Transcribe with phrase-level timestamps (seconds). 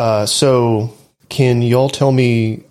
[0.00, 0.94] Uh, so,
[1.28, 2.64] can y'all tell me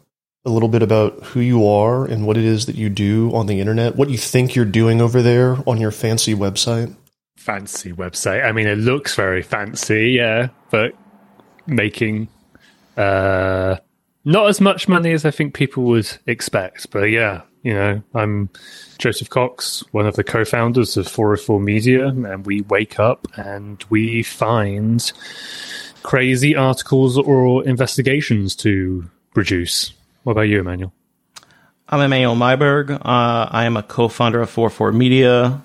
[0.45, 3.45] a little bit about who you are and what it is that you do on
[3.45, 3.95] the internet?
[3.95, 6.95] What you think you're doing over there on your fancy website?
[7.37, 8.43] fancy website.
[8.43, 10.93] I mean, it looks very fancy, yeah, but
[11.67, 12.27] making
[12.97, 13.77] uh,
[14.25, 16.91] not as much money as I think people would expect.
[16.91, 18.49] But yeah, you know, I'm
[18.97, 24.21] Joseph Cox, one of the co-founders of 404 Media, and we wake up and we
[24.23, 25.11] find
[26.03, 29.93] crazy articles or investigations to produce.
[30.23, 30.93] What about you, Emanuel?
[31.87, 32.91] I'm Emanuel Maiberg.
[32.91, 32.99] Uh,
[33.51, 35.61] I am a co-founder of 404 Media.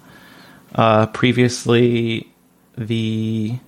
[0.74, 2.32] Uh, previously,
[2.78, 3.58] the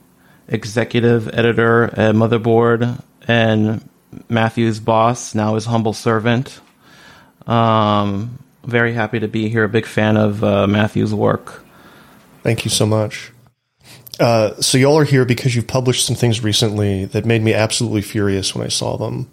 [0.48, 3.88] executive editor at Motherboard and
[4.28, 6.60] Matthew's boss, now his humble servant.
[7.46, 9.64] Um, very happy to be here.
[9.64, 11.62] A big fan of uh, Matthew's work.
[12.42, 13.32] Thank you so much.
[14.18, 18.02] Uh, so y'all are here because you've published some things recently that made me absolutely
[18.02, 19.30] furious when I saw them.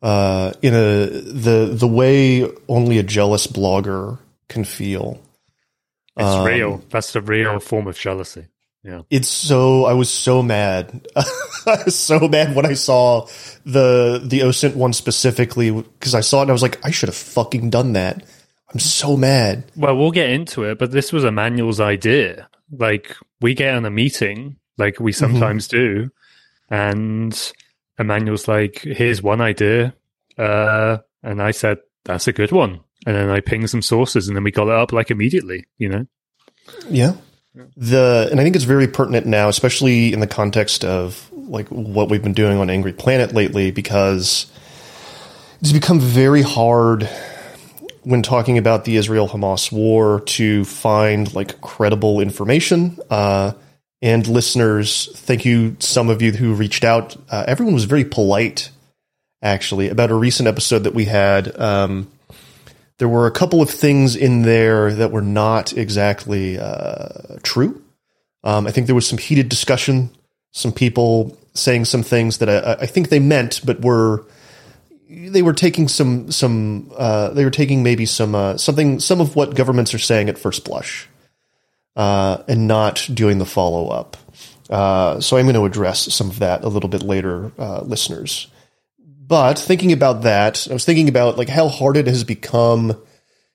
[0.00, 5.20] Uh, in a the the way only a jealous blogger can feel.
[6.16, 6.82] It's um, real.
[6.90, 8.48] That's the real form of jealousy.
[8.82, 9.02] Yeah.
[9.10, 11.06] It's so I was so mad.
[11.16, 13.28] I was so mad when I saw
[13.64, 17.08] the the OSINT one specifically because I saw it and I was like, I should
[17.08, 18.24] have fucking done that.
[18.72, 19.64] I'm so mad.
[19.76, 22.48] Well, we'll get into it, but this was Emanuel's idea.
[22.72, 25.18] Like we get in a meeting, like we mm-hmm.
[25.18, 26.04] sometimes mm-hmm.
[26.04, 26.10] do,
[26.70, 27.52] and
[27.98, 29.94] Emanuel's like, "Here's one idea,"
[30.38, 34.36] uh, and I said, "That's a good one." and then I ping some sources, and
[34.36, 35.66] then we got it up like immediately.
[35.78, 36.06] You know.
[36.88, 37.14] Yeah.
[37.76, 42.08] The and I think it's very pertinent now, especially in the context of like what
[42.08, 44.46] we've been doing on Angry Planet lately, because
[45.60, 47.08] it's become very hard
[48.02, 52.98] when talking about the Israel Hamas war to find like credible information.
[53.10, 53.52] Uh,
[54.00, 57.16] and listeners, thank you, some of you who reached out.
[57.30, 58.70] Uh, everyone was very polite,
[59.40, 61.58] actually, about a recent episode that we had.
[61.58, 62.10] Um,
[62.98, 67.82] there were a couple of things in there that were not exactly uh, true.
[68.44, 70.10] Um, I think there was some heated discussion,
[70.50, 74.24] some people saying some things that I, I think they meant, but were
[75.12, 79.36] they were taking some some uh, they were taking maybe some uh, something some of
[79.36, 81.08] what governments are saying at first blush,
[81.96, 84.16] uh, and not doing the follow up.
[84.70, 88.46] Uh, so I'm going to address some of that a little bit later, uh, listeners.
[88.98, 92.96] But thinking about that, I was thinking about like how hard it has become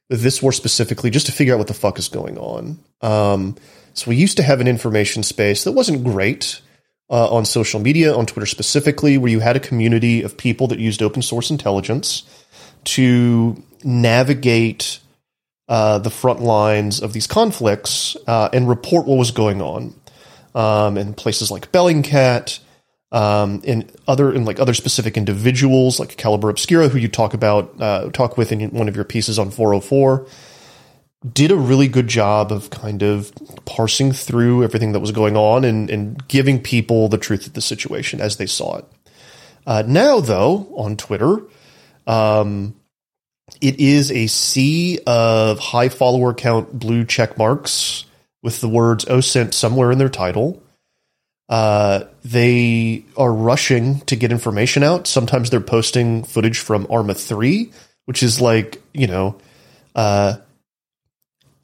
[0.10, 2.80] with this war specifically just to figure out what the fuck is going on.
[3.02, 3.56] Um,
[3.94, 6.62] so we used to have an information space that wasn't great
[7.10, 10.80] uh, on social media, on Twitter specifically, where you had a community of people that
[10.80, 12.24] used open source intelligence
[12.84, 15.00] to navigate
[15.68, 19.94] uh, the front lines of these conflicts uh, and report what was going on.
[20.56, 22.60] Um, in places like Bellingcat,
[23.12, 27.80] um, in other in like other specific individuals like Calibre Obscura, who you talk about
[27.80, 30.26] uh, talk with in one of your pieces on 404,
[31.34, 33.32] did a really good job of kind of
[33.66, 37.62] parsing through everything that was going on and, and giving people the truth of the
[37.62, 38.86] situation as they saw it.
[39.66, 41.42] Uh, now, though, on Twitter,
[42.06, 42.76] um,
[43.62, 48.06] it is a sea of high follower count blue check marks
[48.42, 50.62] with the words OSINT somewhere in their title.
[51.50, 55.08] Uh, they are rushing to get information out.
[55.08, 57.72] Sometimes they're posting footage from Arma 3,
[58.06, 59.38] which is like, you know,
[59.96, 60.38] uh,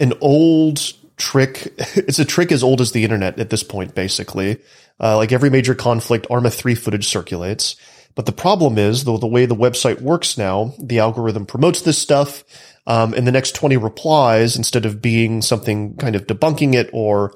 [0.03, 0.80] an old
[1.18, 1.74] trick.
[1.96, 4.59] It's a trick as old as the internet at this point, basically.
[5.00, 7.76] Uh, like every major conflict, Arma 3 footage circulates.
[8.16, 11.97] But the problem is, though, the way the website works now, the algorithm promotes this
[11.97, 12.44] stuff,
[12.85, 17.34] um, and the next 20 replies, instead of being something kind of debunking it or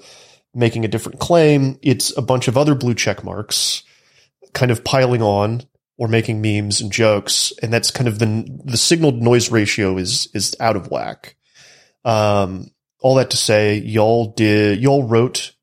[0.53, 1.79] making a different claim.
[1.81, 3.83] It's a bunch of other blue check marks
[4.53, 5.61] kind of piling on
[5.97, 7.53] or making memes and jokes.
[7.61, 11.35] And that's kind of the, the signal to noise ratio is, is out of whack.
[12.07, 12.71] Um,
[13.01, 15.53] all that to say, y'all did, y'all wrote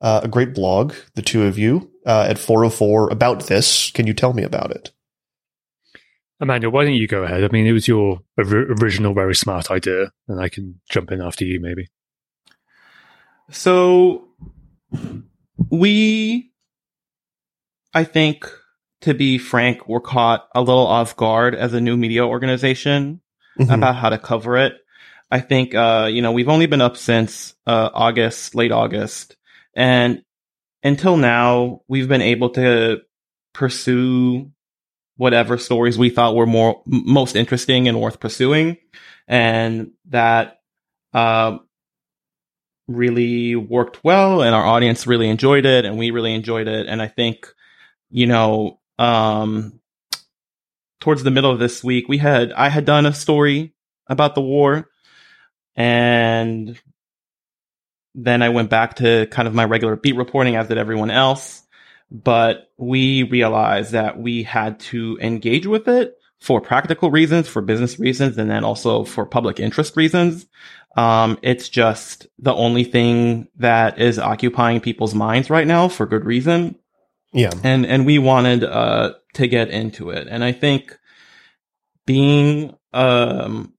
[0.00, 3.90] uh, a great blog, the two of you, uh, at 404 about this.
[3.90, 4.92] Can you tell me about it?
[6.40, 7.44] Emanuel, why don't you go ahead?
[7.44, 11.44] I mean, it was your original, very smart idea, and I can jump in after
[11.44, 11.88] you, maybe.
[13.50, 14.28] So
[15.70, 16.52] we
[17.92, 18.46] I think,
[19.00, 23.20] to be frank, we're caught a little off guard as a new media organization
[23.58, 23.74] Mhm.
[23.74, 24.74] about how to cover it.
[25.30, 29.36] I think, uh, you know, we've only been up since uh, August, late August,
[29.74, 30.22] and
[30.82, 33.02] until now, we've been able to
[33.52, 34.50] pursue
[35.16, 38.78] whatever stories we thought were more most interesting and worth pursuing,
[39.28, 40.60] and that
[41.12, 41.58] uh,
[42.88, 47.00] really worked well, and our audience really enjoyed it, and we really enjoyed it, and
[47.00, 47.46] I think,
[48.10, 49.80] you know, um,
[51.00, 53.74] towards the middle of this week, we had I had done a story
[54.06, 54.88] about the war,
[55.76, 56.78] and
[58.14, 61.62] then I went back to kind of my regular beat reporting, as did everyone else.
[62.10, 68.00] But we realized that we had to engage with it for practical reasons, for business
[68.00, 70.46] reasons, and then also for public interest reasons.
[70.96, 76.24] Um, it's just the only thing that is occupying people's minds right now for good
[76.24, 76.74] reason
[77.32, 77.52] Yeah.
[77.62, 80.98] and and we wanted uh to get into it and i think
[82.06, 83.72] being um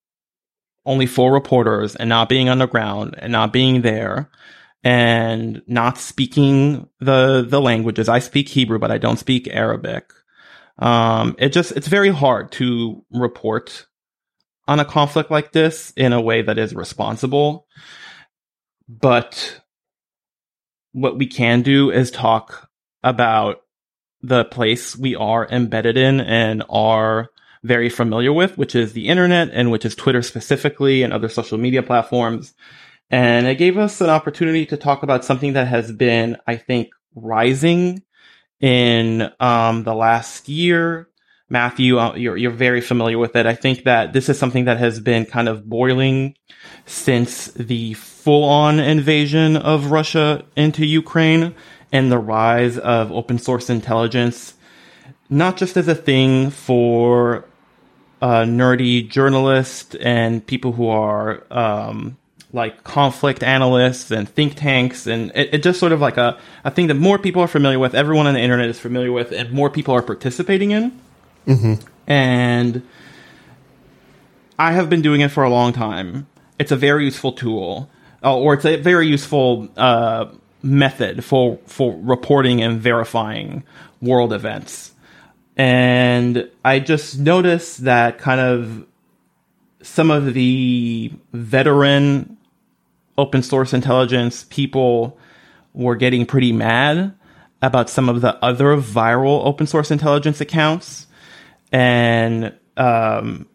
[0.85, 4.29] only four reporters and not being on the ground and not being there
[4.83, 8.09] and not speaking the the languages.
[8.09, 10.11] I speak hebrew but i don't speak arabic.
[10.79, 13.85] Um it just it's very hard to report
[14.67, 17.67] on a conflict like this in a way that is responsible.
[18.87, 19.61] But
[20.93, 22.69] what we can do is talk
[23.03, 23.61] about
[24.21, 27.29] the place we are embedded in and are
[27.63, 31.57] very familiar with, which is the internet and which is Twitter specifically and other social
[31.57, 32.53] media platforms.
[33.09, 36.89] And it gave us an opportunity to talk about something that has been, I think,
[37.13, 38.03] rising
[38.59, 41.09] in um, the last year.
[41.49, 43.45] Matthew, uh, you're, you're very familiar with it.
[43.45, 46.35] I think that this is something that has been kind of boiling
[46.85, 51.53] since the full on invasion of Russia into Ukraine
[51.91, 54.53] and the rise of open source intelligence,
[55.29, 57.45] not just as a thing for
[58.21, 62.17] uh, nerdy journalists and people who are um,
[62.53, 66.71] like conflict analysts and think tanks, and it, it just sort of like a, a
[66.71, 69.51] thing that more people are familiar with, everyone on the internet is familiar with, and
[69.51, 70.99] more people are participating in.
[72.07, 72.83] And
[74.59, 76.27] I have been doing it for a long time.
[76.59, 77.89] It's a very useful tool,
[78.23, 80.25] uh, or it's a very useful uh,
[80.61, 83.63] method for for reporting and verifying
[84.01, 84.91] world events.
[85.57, 88.85] And I just noticed that kind of
[89.81, 92.37] some of the veteran
[93.17, 95.17] open source intelligence people
[95.73, 97.13] were getting pretty mad
[97.61, 101.07] about some of the other viral open source intelligence accounts
[101.71, 103.47] and um,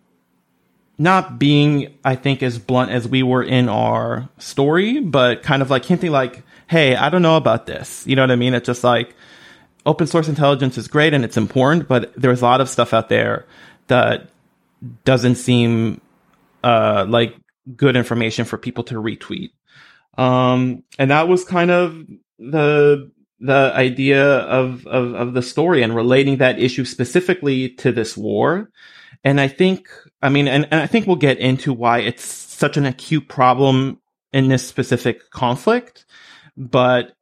[0.99, 5.71] not being, I think, as blunt as we were in our story, but kind of
[5.71, 8.07] like hinting like, hey, I don't know about this.
[8.07, 8.55] You know what I mean?
[8.55, 9.15] It's just like
[9.87, 13.09] open source intelligence is great and it's important, but there's a lot of stuff out
[13.09, 13.47] there
[13.87, 14.29] that
[15.05, 16.01] doesn't seem
[16.63, 17.35] uh, like
[17.77, 19.51] good information for people to retweet.
[20.19, 22.05] Um, and that was kind of
[22.39, 28.17] the the idea of, of of the story and relating that issue specifically to this
[28.17, 28.71] war.
[29.25, 29.89] And I think,
[30.23, 34.01] I mean, and, and I think we'll get into why it's such an acute problem
[34.33, 36.05] in this specific conflict,
[36.57, 37.16] but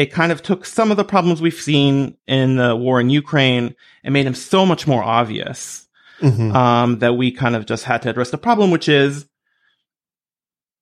[0.00, 3.74] it kind of took some of the problems we've seen in the war in Ukraine
[4.02, 5.86] and made them so much more obvious
[6.22, 6.54] Mhm.
[6.54, 9.26] um, that we kind of just had to address the problem, which is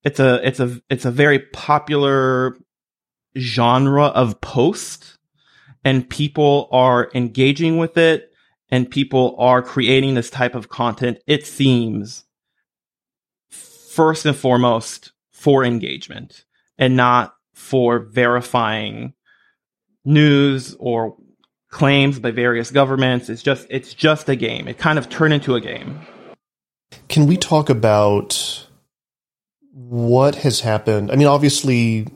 [0.05, 2.57] it's a it's a it's a very popular
[3.37, 5.19] genre of post,
[5.85, 8.31] and people are engaging with it,
[8.71, 11.19] and people are creating this type of content.
[11.27, 12.25] It seems
[13.51, 16.45] first and foremost for engagement,
[16.79, 19.13] and not for verifying
[20.05, 21.17] news or
[21.71, 23.29] claims by various governments.
[23.29, 24.69] It's just it's just a game.
[24.69, 26.01] It kind of turned into a game.
[27.09, 28.67] Can we talk about
[29.73, 31.11] what has happened?
[31.11, 32.07] I mean, obviously,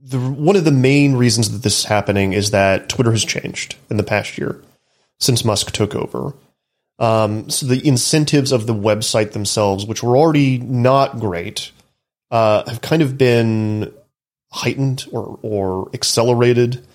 [0.00, 3.76] the one of the main reasons that this is happening is that Twitter has changed
[3.90, 4.62] in the past year
[5.18, 6.34] since Musk took over.
[7.00, 11.72] Um, so the incentives of the website themselves, which were already not great,
[12.30, 13.92] uh, have kind of been
[14.54, 16.86] heightened or or accelerated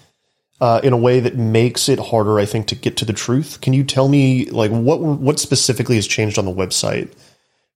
[0.62, 3.62] uh, in a way that makes it harder, I think, to get to the truth.
[3.62, 7.12] Can you tell me, like, what what specifically has changed on the website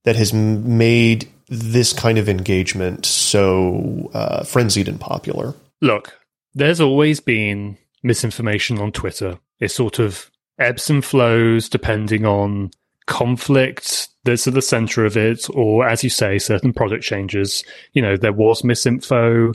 [0.05, 5.53] that has made this kind of engagement so uh, frenzied and popular?
[5.81, 6.17] Look,
[6.53, 9.39] there's always been misinformation on Twitter.
[9.59, 12.71] It sort of ebbs and flows depending on
[13.05, 17.63] conflict that's at the center of it, or as you say, certain product changes.
[17.93, 19.53] You know, there was misinfo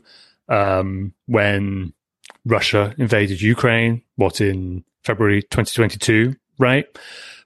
[0.48, 1.92] um, when
[2.44, 6.86] Russia invaded Ukraine, what in February 2022, right?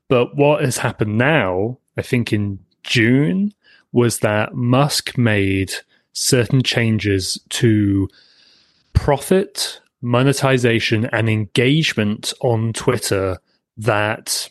[0.09, 3.55] But what has happened now, I think in June,
[3.93, 5.73] was that Musk made
[6.13, 8.09] certain changes to
[8.93, 13.39] profit, monetization, and engagement on Twitter
[13.77, 14.51] that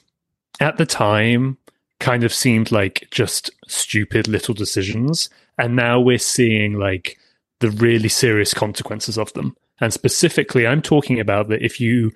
[0.62, 1.58] at the time
[2.00, 5.30] kind of seemed like just stupid little decisions.
[5.58, 7.18] And now we're seeing like
[7.60, 9.56] the really serious consequences of them.
[9.80, 12.12] And specifically, I'm talking about that if you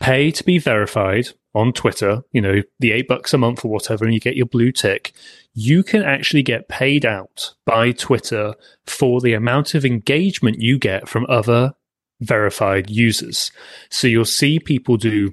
[0.00, 4.04] pay to be verified on Twitter, you know, the eight bucks a month or whatever,
[4.04, 5.12] and you get your blue tick,
[5.54, 8.54] you can actually get paid out by Twitter
[8.86, 11.74] for the amount of engagement you get from other
[12.20, 13.52] verified users.
[13.88, 15.32] So you'll see people do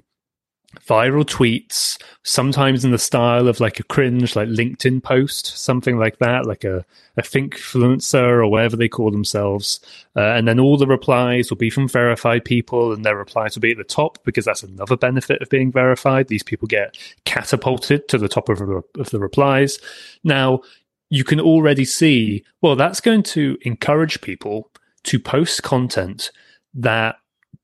[0.80, 6.20] viral tweets, sometimes in the style of like a cringe, like LinkedIn post, something like
[6.20, 6.86] that, like a,
[7.18, 9.80] a Thinkfluencer or whatever they call themselves.
[10.16, 13.62] Uh, and then all the replies will be from verified people, and their replies will
[13.62, 16.28] be at the top because that's another benefit of being verified.
[16.28, 19.78] These people get catapulted to the top of, of the replies.
[20.24, 20.62] Now,
[21.10, 24.72] you can already see, well, that's going to encourage people
[25.04, 26.32] to post content
[26.74, 27.18] that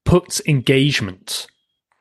[0.04, 1.48] puts engagement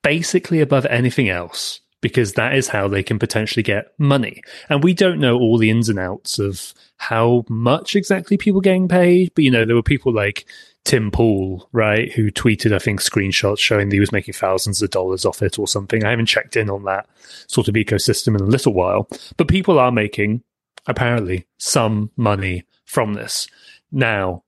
[0.07, 4.41] basically above anything else because that is how they can potentially get money.
[4.69, 8.63] And we don't know all the ins and outs of how much exactly people are
[8.63, 10.47] getting paid, but you know, there were people like
[10.85, 14.91] Tim Pool, right, who tweeted, I think, screenshots showing that he was making thousands of
[14.91, 16.05] dollars off it or something.
[16.05, 17.09] I haven't checked in on that
[17.49, 20.45] sort of ecosystem in a little while, but people are making
[20.87, 23.49] apparently some money from this.
[23.91, 24.45] Now,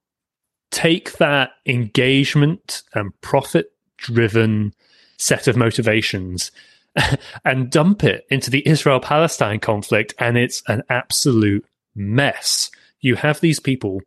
[0.70, 4.72] take that engagement and profit driven
[5.18, 6.50] set of motivations
[7.44, 12.70] and dump it into the Israel Palestine conflict, and it's an absolute mess.
[13.00, 14.00] You have these people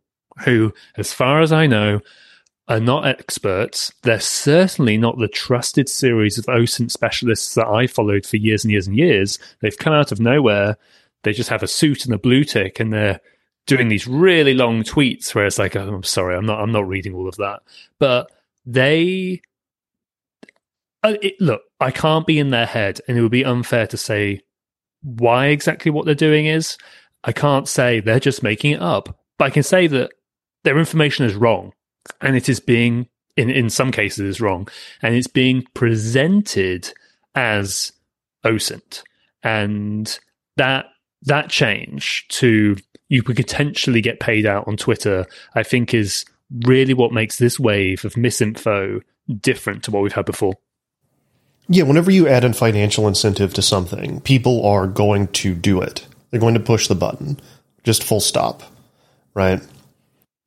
[0.44, 2.00] who, as far as I know,
[2.68, 3.92] are not experts.
[4.02, 8.72] They're certainly not the trusted series of OSINT specialists that I followed for years and
[8.72, 9.38] years and years.
[9.60, 10.76] They've come out of nowhere.
[11.22, 13.20] They just have a suit and a blue tick, and they're
[13.66, 16.88] doing these really long tweets where it's like, oh, I'm sorry, I'm not, I'm not
[16.88, 17.60] reading all of that.
[17.98, 18.30] But
[18.64, 19.40] they
[21.02, 23.96] Uh, it, look, I can't be in their head, and it would be unfair to
[23.96, 24.40] say
[25.02, 26.78] why exactly what they're doing is.
[27.24, 30.12] I can't say they're just making it up, but I can say that
[30.64, 31.72] their information is wrong,
[32.20, 34.68] and it is being, in in some cases, is wrong,
[35.02, 36.92] and it's being presented
[37.34, 37.92] as
[38.44, 39.02] OSINT,
[39.42, 40.18] and
[40.56, 40.86] that
[41.22, 42.76] that change to
[43.08, 46.24] you could potentially get paid out on Twitter, I think is
[46.64, 49.00] really what makes this wave of misinfo
[49.40, 50.54] different to what we've had before.
[51.72, 56.06] Yeah, whenever you add a financial incentive to something, people are going to do it.
[56.30, 57.40] They're going to push the button,
[57.82, 58.62] just full stop,
[59.32, 59.58] right?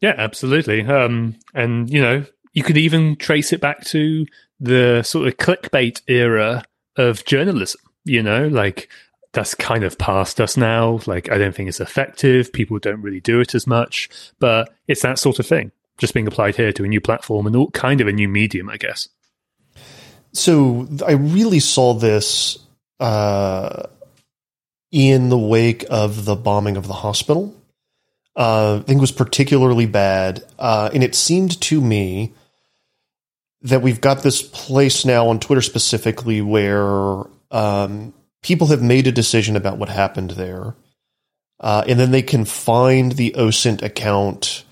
[0.01, 0.85] Yeah, absolutely.
[0.85, 4.27] Um, and you know, you could even trace it back to
[4.59, 6.63] the sort of clickbait era
[6.95, 7.81] of journalism.
[8.03, 8.87] You know, like
[9.33, 10.99] that's kind of past us now.
[11.07, 12.53] Like, I don't think it's effective.
[12.53, 16.27] People don't really do it as much, but it's that sort of thing just being
[16.27, 19.09] applied here to a new platform and all kind of a new medium, I guess.
[20.35, 22.59] So I really saw this
[22.99, 23.83] uh,
[24.91, 27.55] in the wake of the bombing of the hospital.
[28.35, 32.33] Uh, I think it was particularly bad, uh, and it seemed to me
[33.61, 38.13] that we've got this place now on Twitter specifically where um,
[38.43, 40.75] people have made a decision about what happened there,
[41.61, 44.65] uh, and then they can find the OSINT account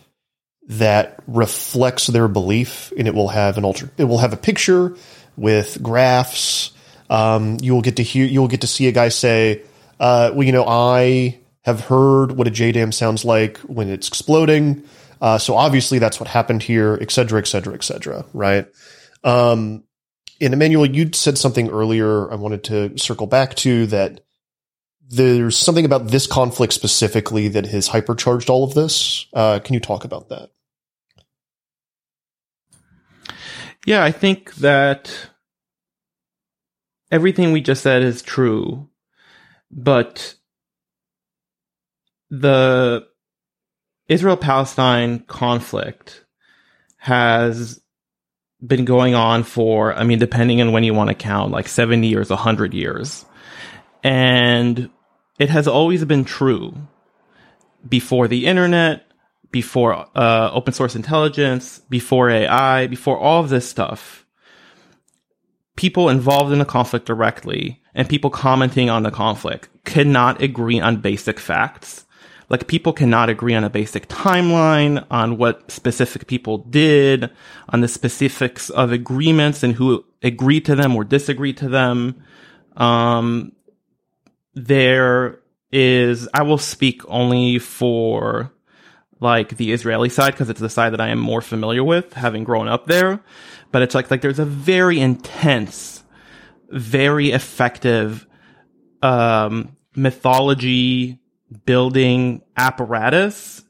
[0.68, 3.90] that reflects their belief, and it will have an alter.
[3.98, 4.98] It will have a picture
[5.38, 6.72] with graphs.
[7.10, 9.62] Um, you will get to hear, you will get to see a guy say,
[10.00, 14.84] uh, "Well, you know, I have heard what a JDAM sounds like when it's exploding.
[15.22, 18.68] Uh, so obviously that's what happened here, et cetera, et cetera, et cetera." Right?
[19.24, 19.84] Um,
[20.42, 22.32] and Emanuel, you said something earlier.
[22.32, 24.22] I wanted to circle back to that.
[25.10, 29.28] There's something about this conflict specifically that has hypercharged all of this.
[29.34, 30.50] Uh, can you talk about that?
[33.86, 35.30] Yeah, I think that
[37.12, 38.90] everything we just said is true,
[39.70, 40.36] but
[42.30, 43.06] the
[44.08, 46.24] Israel Palestine conflict
[46.98, 47.82] has
[48.66, 52.08] been going on for, I mean, depending on when you want to count, like 70
[52.08, 53.26] years, 100 years.
[54.02, 54.90] And
[55.40, 56.74] it has always been true
[57.88, 59.06] before the internet,
[59.54, 64.26] before uh, open source intelligence, before AI, before all of this stuff,
[65.78, 70.98] people involved in the conflict directly and people commenting on the conflict cannot agree on
[70.98, 72.04] basic facts
[72.50, 77.32] like people cannot agree on a basic timeline, on what specific people did,
[77.70, 82.24] on the specifics of agreements and who agreed to them or disagreed to them.
[82.78, 83.54] Um,
[84.54, 85.40] there
[85.72, 88.54] is, I will speak only for
[89.24, 92.44] like the Israeli side because it's the side that I am more familiar with, having
[92.44, 93.22] grown up there.
[93.72, 96.04] But it's like like there's a very intense,
[96.70, 98.28] very effective
[99.02, 101.20] um, mythology
[101.66, 103.64] building apparatus,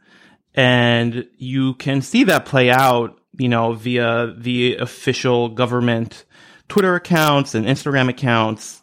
[0.54, 6.26] and you can see that play out, you know, via the official government
[6.68, 8.82] Twitter accounts and Instagram accounts.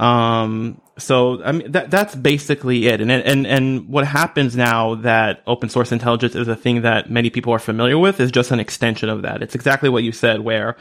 [0.00, 3.02] Um, so I mean that that's basically it.
[3.02, 7.28] And and and what happens now that open source intelligence is a thing that many
[7.28, 9.42] people are familiar with is just an extension of that.
[9.42, 10.76] It's exactly what you said, where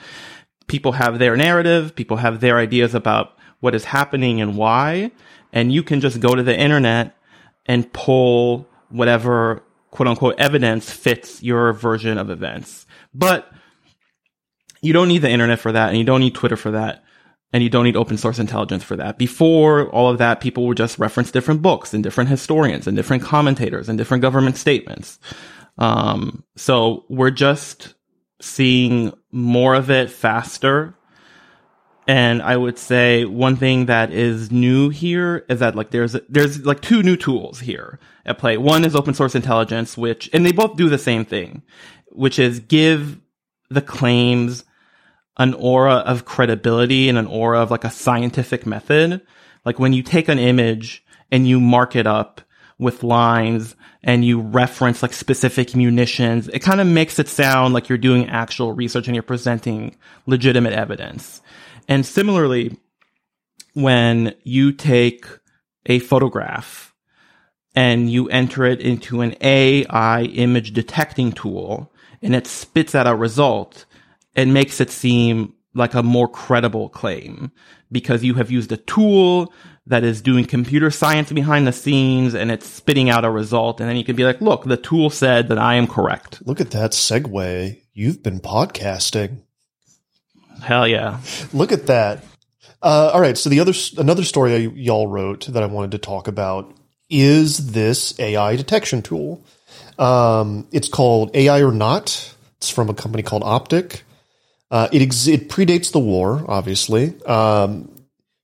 [0.67, 5.11] people have their narrative, people have their ideas about what is happening and why,
[5.51, 7.17] and you can just go to the internet
[7.65, 9.61] and pull whatever
[9.91, 12.85] quote unquote evidence fits your version of events.
[13.13, 13.51] But
[14.81, 17.03] you don't need the internet for that, and you don't need Twitter for that
[17.51, 19.17] and you don't need open source intelligence for that.
[19.17, 23.23] Before all of that, people would just reference different books and different historians and different
[23.23, 25.19] commentators and different government statements.
[25.77, 27.95] Um, so we're just
[28.41, 30.95] seeing more of it faster.
[32.07, 36.65] And I would say one thing that is new here is that like there's there's
[36.65, 38.57] like two new tools here at play.
[38.57, 41.61] One is open source intelligence, which and they both do the same thing,
[42.07, 43.19] which is give
[43.69, 44.65] the claims
[45.39, 49.21] an aura of credibility and an aura of like a scientific method.
[49.65, 52.41] Like when you take an image and you mark it up
[52.77, 57.87] with lines and you reference like specific munitions, it kind of makes it sound like
[57.87, 61.41] you're doing actual research and you're presenting legitimate evidence.
[61.87, 62.77] And similarly,
[63.73, 65.25] when you take
[65.85, 66.93] a photograph
[67.75, 71.91] and you enter it into an AI image detecting tool
[72.21, 73.85] and it spits out a result,
[74.35, 77.51] it makes it seem like a more credible claim
[77.91, 79.53] because you have used a tool
[79.87, 83.79] that is doing computer science behind the scenes and it's spitting out a result.
[83.79, 86.45] And then you can be like, look, the tool said that I am correct.
[86.45, 87.79] Look at that segue.
[87.93, 89.41] You've been podcasting.
[90.61, 91.19] Hell yeah.
[91.53, 92.23] Look at that.
[92.81, 93.37] Uh, all right.
[93.37, 96.75] So the other, another story I, y'all wrote that I wanted to talk about
[97.09, 99.43] is this AI detection tool.
[99.97, 102.35] Um, it's called AI or Not.
[102.57, 104.03] It's from a company called Optic.
[104.71, 107.19] Uh, it ex- it predates the war, obviously.
[107.25, 107.91] Um,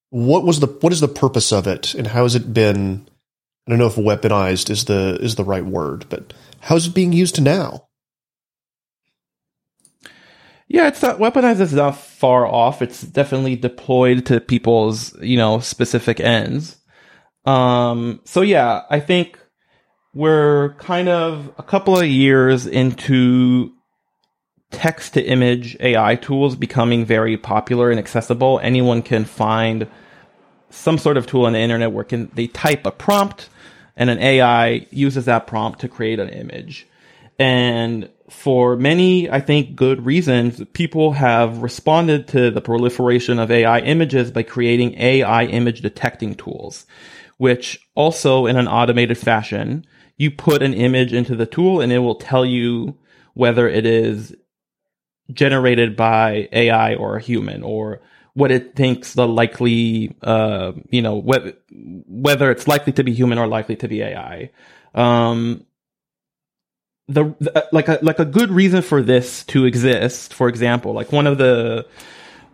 [0.09, 3.07] what was the what is the purpose of it, and how has it been?
[3.67, 6.95] I don't know if weaponized is the is the right word, but how is it
[6.95, 7.87] being used now?
[10.67, 11.59] Yeah, it's not weaponized.
[11.59, 12.81] It's not far off.
[12.81, 16.77] It's definitely deployed to people's you know specific ends.
[17.45, 19.37] Um, so yeah, I think
[20.15, 23.73] we're kind of a couple of years into
[24.75, 28.59] text to image AI tools becoming very popular and accessible.
[28.61, 29.87] Anyone can find
[30.69, 33.47] some sort of tool on the internet where can they type a prompt
[33.95, 36.87] and an AI uses that prompt to create an image.
[37.39, 43.79] And for many, I think, good reasons, people have responded to the proliferation of AI
[43.79, 46.85] images by creating AI image detecting tools,
[47.37, 49.85] which also in an automated fashion,
[50.17, 52.97] you put an image into the tool and it will tell you
[53.33, 54.35] whether it is
[55.31, 58.01] generated by AI or a human or
[58.33, 63.37] what it thinks the likely, uh, you know, whether, whether it's likely to be human
[63.37, 64.51] or likely to be AI.
[64.93, 65.65] Um,
[67.07, 71.11] the, the, like a like a good reason for this to exist, for example, like
[71.11, 71.85] one of the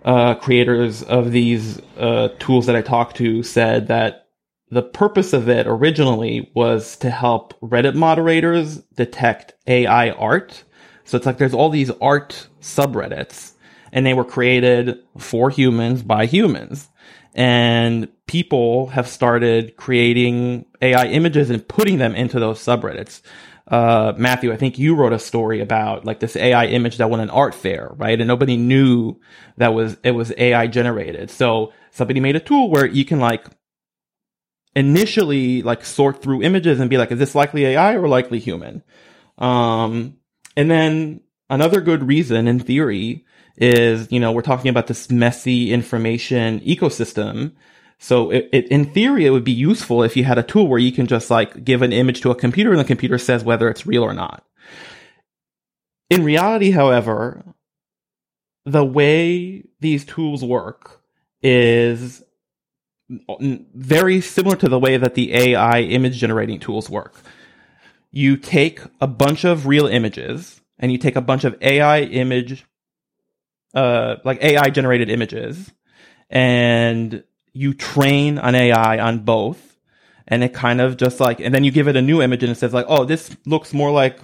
[0.04, 4.28] uh, creators of these uh, tools that I talked to said that
[4.70, 10.64] the purpose of it originally was to help Reddit moderators detect AI art
[11.12, 13.52] so it's like there's all these art subreddits
[13.92, 16.88] and they were created for humans by humans.
[17.36, 23.24] And people have started creating AI images and putting them into those subreddits.
[23.68, 27.20] Uh, Matthew, I think you wrote a story about like this AI image that won
[27.20, 28.18] an art fair, right?
[28.18, 29.20] And nobody knew
[29.58, 31.30] that was, it was AI generated.
[31.30, 33.46] So somebody made a tool where you can like
[34.78, 38.82] initially like sort through images and be like, is this likely AI or likely human?
[39.38, 40.16] Um,
[40.56, 43.26] and then another good reason in theory
[43.58, 47.54] is, you know, we're talking about this messy information ecosystem.
[48.00, 50.80] So it, it, in theory, it would be useful if you had a tool where
[50.80, 53.70] you can just like give an image to a computer and the computer says whether
[53.70, 54.46] it's real or not.
[56.10, 57.44] In reality, however,
[58.66, 61.02] the way these tools work
[61.42, 62.24] is
[63.74, 67.16] very similar to the way that the AI image generating tools work.
[68.12, 72.66] You take a bunch of real images and you take a bunch of AI image,
[73.74, 75.72] uh, like AI generated images,
[76.30, 79.78] and you train an AI on both.
[80.28, 82.52] And it kind of just like, and then you give it a new image and
[82.52, 84.18] it says like, oh, this looks more like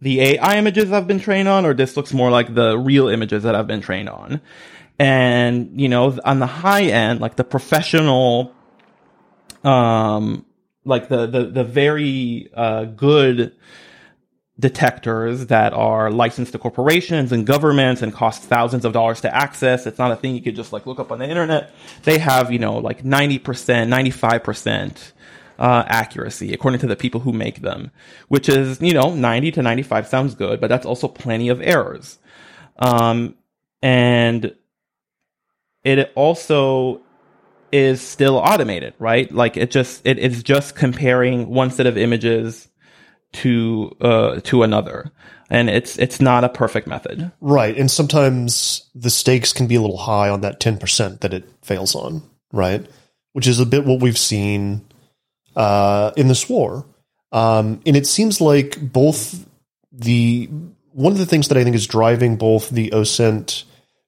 [0.00, 3.42] the AI images I've been trained on, or this looks more like the real images
[3.42, 4.40] that I've been trained on.
[4.98, 8.52] And, you know, on the high end, like the professional,
[9.62, 10.44] um,
[10.84, 13.54] like the, the, the very, uh, good
[14.58, 19.86] detectors that are licensed to corporations and governments and cost thousands of dollars to access.
[19.86, 21.72] It's not a thing you could just like look up on the internet.
[22.04, 25.12] They have, you know, like 90%, 95%,
[25.58, 27.90] uh, accuracy according to the people who make them,
[28.28, 32.18] which is, you know, 90 to 95 sounds good, but that's also plenty of errors.
[32.78, 33.36] Um,
[33.82, 34.54] and
[35.84, 37.02] it also
[37.74, 39.30] is still automated, right?
[39.32, 42.68] Like it just, it is just comparing one set of images
[43.32, 45.10] to, uh, to another.
[45.50, 47.32] And it's, it's not a perfect method.
[47.40, 47.76] Right.
[47.76, 51.96] And sometimes the stakes can be a little high on that 10% that it fails
[51.96, 52.86] on, right?
[53.32, 54.86] Which is a bit what we've seen
[55.56, 56.86] uh, in this war.
[57.32, 59.46] Um, and it seems like both
[59.90, 60.48] the
[60.92, 63.64] one of the things that I think is driving both the OSINT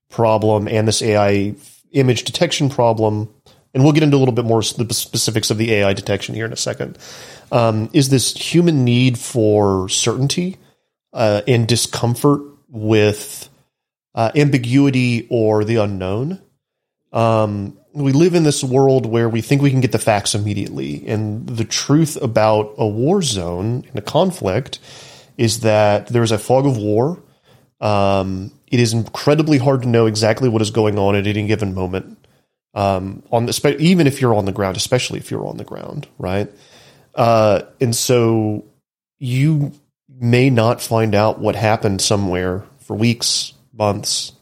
[0.09, 1.57] problem and this AI
[1.91, 3.29] image detection problem,
[3.75, 6.47] and we'll get into a little bit more the specifics of the AI detection here
[6.47, 6.99] in a second,
[7.53, 10.57] um, is this human need for certainty
[11.13, 13.49] uh, and discomfort with
[14.15, 16.41] uh, ambiguity or the unknown.
[17.13, 21.07] Um, we live in this world where we think we can get the facts immediately.
[21.07, 24.79] And the truth about a war zone and a conflict
[25.39, 27.23] is that there's a fog of war.
[27.81, 31.75] Um, it is incredibly hard to know exactly what is going on at any given
[31.75, 32.16] moment.
[32.77, 36.07] Um, on the, even if you're on the ground, especially if you're on the ground,
[36.19, 36.53] right?
[37.15, 38.65] Uh, and so
[39.19, 39.73] you
[40.09, 44.33] may not find out what happened somewhere for weeks, months,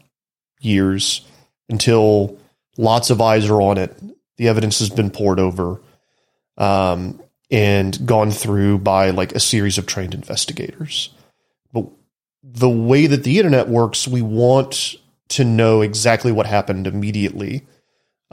[0.59, 1.25] years
[1.69, 2.37] until
[2.77, 3.97] Lots of eyes are on it.
[4.37, 5.81] The evidence has been poured over
[6.57, 11.09] um, and gone through by like a series of trained investigators.
[11.71, 11.85] But
[12.43, 14.95] the way that the internet works, we want
[15.29, 17.65] to know exactly what happened immediately,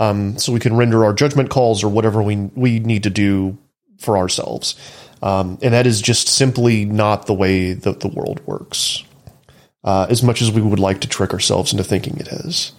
[0.03, 3.57] um, so we can render our judgment calls or whatever we we need to do
[3.99, 4.75] for ourselves.
[5.23, 9.05] Um, and that is just simply not the way that the world works.
[9.85, 12.73] Uh, as much as we would like to trick ourselves into thinking it is.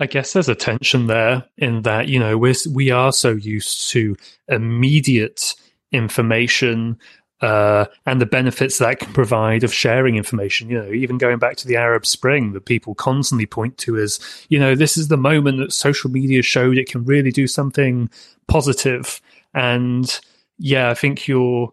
[0.00, 3.90] I guess there's a tension there in that you know we're we are so used
[3.90, 4.16] to
[4.48, 5.54] immediate
[5.90, 6.98] information
[7.42, 10.70] uh, and the benefits that can provide of sharing information.
[10.70, 14.20] You know, even going back to the Arab Spring, that people constantly point to as
[14.48, 18.08] you know this is the moment that social media showed it can really do something
[18.46, 19.20] positive.
[19.52, 20.20] And
[20.58, 21.70] yeah, I think you're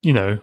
[0.00, 0.40] you know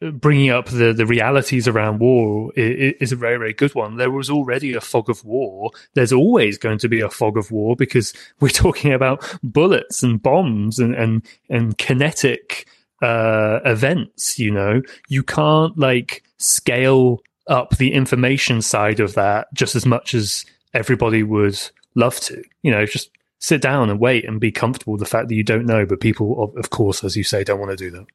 [0.00, 3.96] bringing up the, the realities around war is, a very, very good one.
[3.96, 5.72] There was already a fog of war.
[5.94, 10.22] There's always going to be a fog of war because we're talking about bullets and
[10.22, 12.68] bombs and, and, and kinetic
[13.02, 14.82] uh, events, you know.
[15.08, 21.22] You can't like scale up the information side of that just as much as everybody
[21.22, 21.58] would
[21.94, 22.42] love to.
[22.62, 25.44] You know, just sit down and wait and be comfortable with the fact that you
[25.44, 25.86] don't know.
[25.86, 28.06] But people, of course, as you say, don't want to do that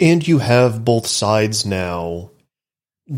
[0.00, 2.30] and you have both sides now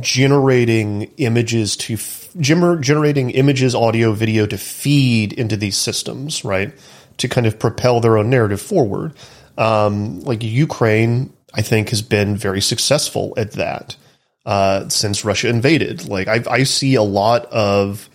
[0.01, 6.73] generating images to f- generating images, audio, video to feed into these systems, right?
[7.19, 9.15] To kind of propel their own narrative forward.
[9.59, 13.97] Um, like Ukraine, I think, has been very successful at that
[14.47, 16.09] uh, since Russia invaded.
[16.09, 18.09] Like I, I see a lot of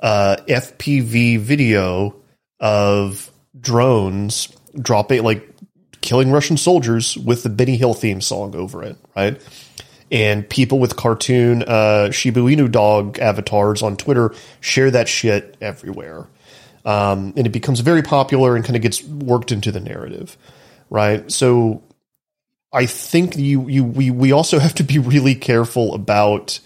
[0.00, 2.16] uh, FPV video
[2.60, 4.48] of drones
[4.80, 5.48] dropping like
[6.00, 9.40] killing Russian soldiers with the Benny Hill theme song over it, right?
[10.10, 16.26] And people with cartoon uh, Shiba Inu dog avatars on Twitter share that shit everywhere.
[16.84, 20.36] Um, and it becomes very popular and kind of gets worked into the narrative,
[20.94, 21.30] right?
[21.32, 21.82] So
[22.72, 26.60] I think you you we we also have to be really careful about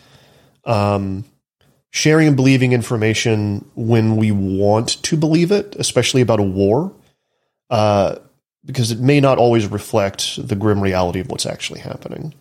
[0.64, 1.25] um,
[1.91, 6.93] sharing and believing information when we want to believe it, especially about a war.
[7.71, 8.17] Uh,
[8.64, 12.35] because it may not always reflect the grim reality of what's actually happening.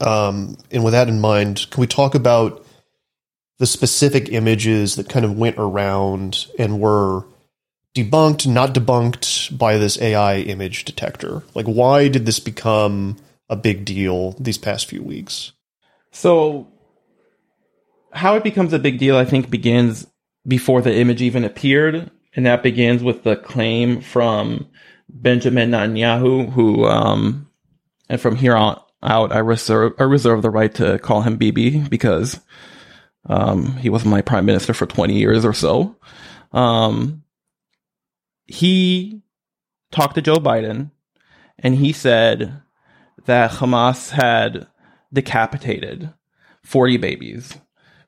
[0.00, 2.66] Um, and with that in mind, can we talk about
[3.58, 7.24] the specific images that kind of went around and were
[7.94, 11.42] debunked, not debunked by this AI image detector?
[11.54, 13.16] Like, why did this become
[13.48, 15.52] a big deal these past few weeks?
[16.10, 16.68] So,
[18.12, 20.06] how it becomes a big deal, I think, begins
[20.46, 22.10] before the image even appeared.
[22.34, 24.68] And that begins with the claim from
[25.08, 27.48] Benjamin Netanyahu, who um,
[28.08, 31.88] and from here on out, I reserve I reserve the right to call him Bibi
[31.88, 32.40] because
[33.26, 35.96] um, he was my prime minister for 20 years or so.
[36.52, 37.21] Um,
[38.52, 39.22] he
[39.90, 40.90] talked to Joe Biden
[41.58, 42.60] and he said
[43.24, 44.66] that Hamas had
[45.10, 46.12] decapitated
[46.62, 47.58] 40 babies,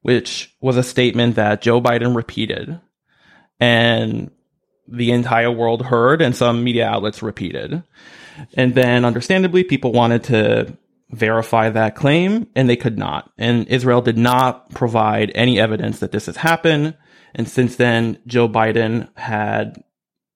[0.03, 2.79] which was a statement that Joe Biden repeated
[3.59, 4.31] and
[4.87, 7.83] the entire world heard and some media outlets repeated.
[8.53, 10.77] And then understandably, people wanted to
[11.11, 13.31] verify that claim and they could not.
[13.39, 16.99] And Israel did not provide any evidence that this has happened.
[17.35, 19.83] And since then, Joe Biden had,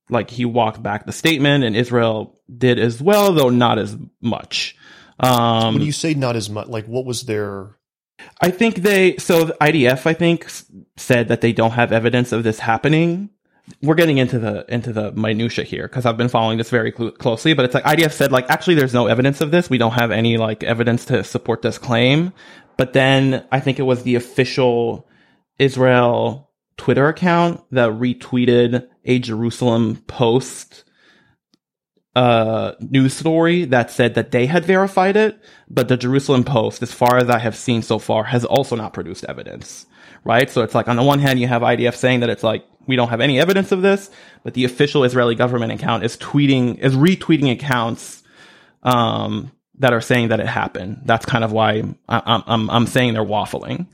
[0.08, 4.76] like, he walked back the statement and Israel did as well, though not as much.
[5.20, 7.76] Um, when you say not as much, like, what was their.
[8.40, 10.50] I think they, so the IDF, I think,
[10.96, 13.30] said that they don't have evidence of this happening
[13.82, 17.10] we're getting into the into the minutia here because I've been following this very cl-
[17.12, 17.54] closely.
[17.54, 19.70] But it's like IDF said, like actually, there's no evidence of this.
[19.70, 22.32] We don't have any like evidence to support this claim.
[22.76, 25.08] But then I think it was the official
[25.58, 30.84] Israel Twitter account that retweeted a Jerusalem Post
[32.14, 36.92] uh, news story that said that they had verified it, but the Jerusalem Post, as
[36.92, 39.86] far as I have seen so far, has also not produced evidence.
[40.24, 40.50] Right?
[40.50, 42.96] So it's like on the one hand, you have IDF saying that it's like we
[42.96, 44.10] don't have any evidence of this,
[44.42, 48.22] but the official Israeli government account is tweeting, is retweeting accounts,
[48.82, 51.02] um, that are saying that it happened.
[51.04, 53.86] That's kind of why I'm, I'm, I'm saying they're waffling.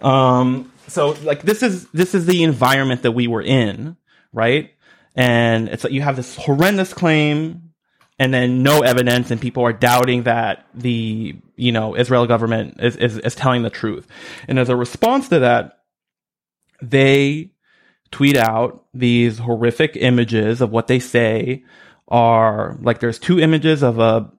[0.00, 3.96] Um, so like this is, this is the environment that we were in,
[4.32, 4.70] right?
[5.14, 7.72] And it's like you have this horrendous claim
[8.18, 12.96] and then no evidence and people are doubting that the, you know, Israeli government is,
[12.96, 14.06] is, is telling the truth.
[14.48, 15.78] And as a response to that,
[16.80, 17.52] they
[18.10, 21.64] tweet out these horrific images of what they say
[22.08, 24.30] are like there's two images of a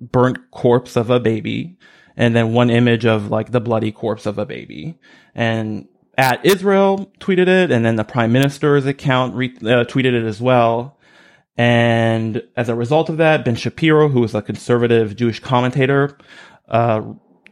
[0.00, 1.76] burnt corpse of a baby
[2.16, 4.98] and then one image of like the bloody corpse of a baby
[5.34, 10.24] and at Israel tweeted it and then the prime minister's account re- uh, tweeted it
[10.24, 10.98] as well
[11.56, 16.16] and as a result of that Ben Shapiro who is a conservative Jewish commentator
[16.68, 17.02] uh,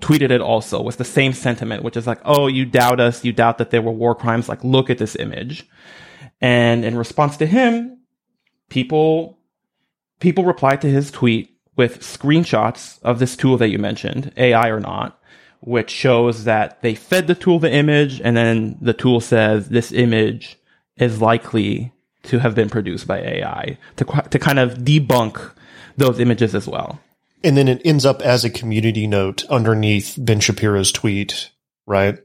[0.05, 3.33] tweeted it also with the same sentiment, which is like, oh, you doubt us, you
[3.33, 4.51] doubt that there were war crimes.
[4.51, 5.67] Like, look at this image.
[6.43, 8.01] And in response to him,
[8.69, 9.39] people
[10.21, 14.81] people replied to his tweet with screenshots of this tool that you mentioned, AI or
[14.81, 15.19] not,
[15.65, 19.93] which shows that they fed the tool the image, and then the tool says this
[19.93, 20.57] image
[20.97, 21.93] is likely
[22.25, 25.53] to have been produced by AI to to kind of debunk
[25.97, 26.99] those images as well
[27.45, 31.51] and then it ends up as a community note underneath Ben Shapiro's tweet,
[31.87, 32.19] right?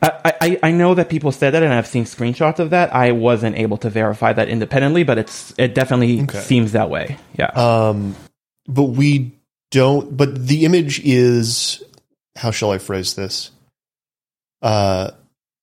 [0.00, 2.94] I, I, I know that people said that, and I've seen screenshots of that.
[2.94, 6.40] I wasn't able to verify that independently, but it's it definitely okay.
[6.40, 7.16] seems that way.
[7.36, 7.46] Yeah.
[7.46, 8.14] Um,
[8.68, 9.32] but we
[9.70, 10.16] don't.
[10.16, 11.82] But the image is
[12.36, 13.50] how shall I phrase this?
[14.62, 15.10] Uh,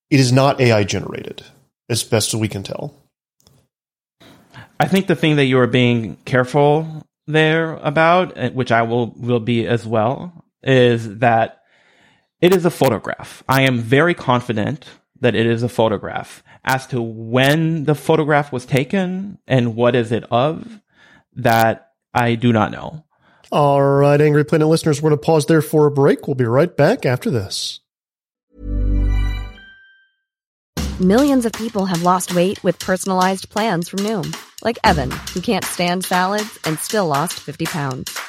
[0.09, 1.43] it is not AI generated,
[1.89, 2.93] as best as we can tell.
[4.79, 9.11] I think the thing that you are being careful there about, uh, which I will
[9.17, 11.61] will be as well, is that
[12.41, 13.43] it is a photograph.
[13.47, 14.85] I am very confident
[15.21, 16.43] that it is a photograph.
[16.63, 20.81] As to when the photograph was taken and what is it of,
[21.35, 23.04] that I do not know.
[23.55, 26.27] All right, Angry Planet listeners, we're going to pause there for a break.
[26.27, 27.79] We'll be right back after this.
[30.99, 35.63] Millions of people have lost weight with personalized plans from Noom like Evan, who can't
[35.63, 38.19] stand salads and still lost 50 pounds.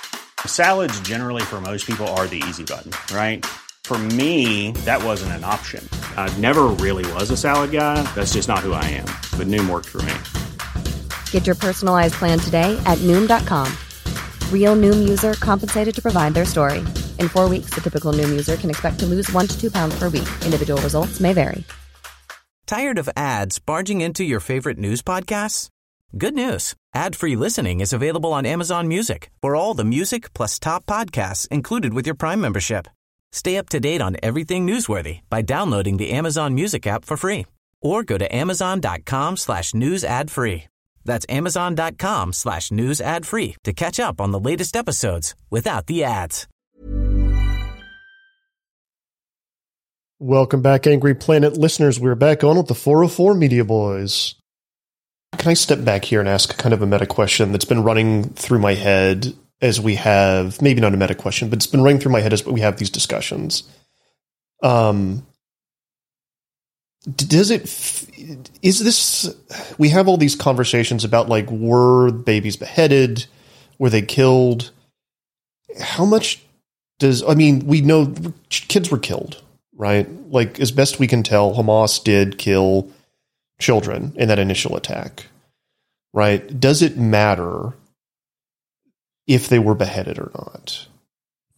[0.47, 3.45] Salads, generally, for most people, are the easy button, right?
[3.83, 5.89] For me, that wasn't an option.
[6.17, 8.01] I never really was a salad guy.
[8.15, 9.07] That's just not who I am.
[9.37, 10.15] But Noom worked for me.
[11.33, 13.77] Get your personalized plan today at Noom.com.
[14.53, 16.79] Real Noom user compensated to provide their story.
[17.21, 19.97] In four weeks, the typical Noom user can expect to lose one to two pounds
[19.97, 20.29] per week.
[20.45, 21.63] Individual results may vary.
[22.67, 25.69] Tired of ads barging into your favorite news podcasts?
[26.19, 26.75] Good news.
[26.95, 31.95] Ad-free listening is available on Amazon Music for all the music plus top podcasts included
[31.95, 32.89] with your Prime membership.
[33.33, 37.47] Stay up to date on everything newsworthy by downloading the Amazon Music app for free
[37.83, 40.65] or go to amazon.com slash news ad free.
[41.07, 46.05] That's amazon.com slash news ad free to catch up on the latest episodes without the
[46.05, 46.47] ads.
[50.19, 52.01] Welcome back, Angry Planet listeners.
[52.01, 54.35] We're back on with the 404 Media Boys.
[55.37, 58.31] Can I step back here and ask kind of a meta question that's been running
[58.31, 62.01] through my head as we have maybe not a meta question, but it's been running
[62.01, 63.65] through my head as we have these discussions.
[64.63, 65.27] Um,
[67.15, 67.63] does it
[68.63, 69.35] is this
[69.79, 73.27] we have all these conversations about like were babies beheaded
[73.79, 74.73] were they killed
[75.81, 76.43] how much
[76.99, 78.13] does I mean we know
[78.51, 79.43] kids were killed,
[79.75, 80.09] right?
[80.31, 82.91] Like as best we can tell, Hamas did kill
[83.61, 85.27] children in that initial attack,
[86.13, 86.59] right?
[86.59, 87.75] Does it matter
[89.27, 90.87] if they were beheaded or not?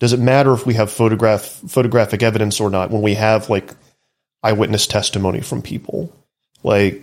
[0.00, 3.74] Does it matter if we have photograph photographic evidence or not when we have like
[4.42, 6.12] eyewitness testimony from people?
[6.62, 7.02] Like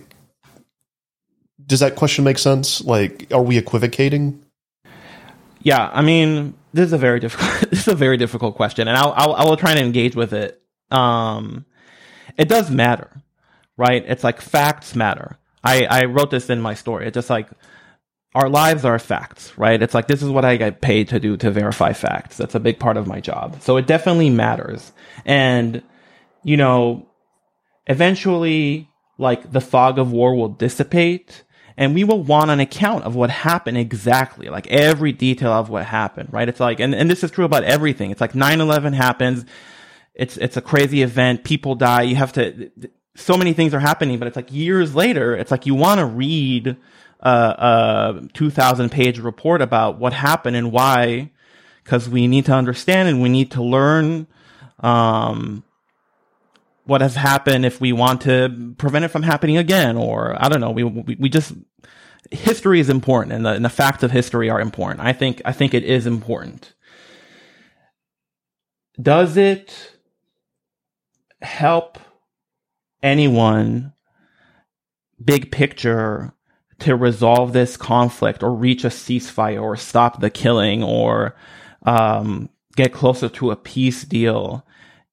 [1.66, 2.80] does that question make sense?
[2.82, 4.42] Like are we equivocating?
[5.62, 8.96] Yeah, I mean, this is a very difficult this is a very difficult question and
[8.96, 10.60] I'll, I'll I will try and engage with it.
[10.90, 11.64] Um
[12.36, 13.10] it does matter,
[13.76, 14.04] right?
[14.06, 15.38] It's like facts matter.
[15.64, 17.06] I I wrote this in my story.
[17.06, 17.48] It's just like
[18.36, 19.80] our lives are facts, right?
[19.80, 22.36] It's like this is what I get paid to do to verify facts.
[22.36, 23.62] That's a big part of my job.
[23.62, 24.92] So it definitely matters.
[25.24, 25.82] And
[26.44, 27.08] you know,
[27.86, 31.44] eventually like the fog of war will dissipate
[31.76, 35.84] and we will want an account of what happened exactly, like every detail of what
[35.84, 36.48] happened, right?
[36.48, 38.10] It's like, and, and this is true about everything.
[38.10, 39.44] It's like 9-11 happens.
[40.14, 41.44] It's, it's a crazy event.
[41.44, 42.02] People die.
[42.02, 42.70] You have to,
[43.14, 46.06] so many things are happening, but it's like years later, it's like you want to
[46.06, 46.76] read
[47.20, 51.30] a, a 2000 page report about what happened and why,
[51.84, 54.26] because we need to understand and we need to learn,
[54.80, 55.62] um,
[56.86, 60.60] what has happened if we want to prevent it from happening again, or I don't
[60.60, 61.52] know, we, we, we just,
[62.30, 65.00] history is important and the, and the facts of history are important.
[65.00, 66.74] I think, I think it is important.
[69.00, 69.92] Does it
[71.42, 71.98] help
[73.02, 73.92] anyone
[75.22, 76.32] big picture
[76.78, 81.34] to resolve this conflict or reach a ceasefire or stop the killing or
[81.84, 84.65] um, get closer to a peace deal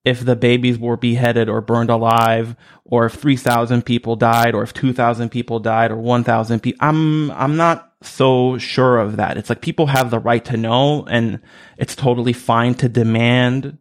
[0.05, 4.73] if the babies were beheaded or burned alive or if 3000 people died or if
[4.73, 9.61] 2000 people died or 1000 people i'm i'm not so sure of that it's like
[9.61, 11.39] people have the right to know and
[11.77, 13.77] it's totally fine to demand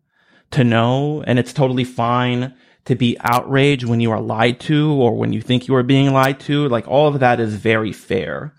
[0.52, 2.54] to know and it's totally fine
[2.84, 6.12] to be outraged when you are lied to or when you think you are being
[6.12, 6.68] lied to.
[6.68, 8.54] Like all of that is very fair.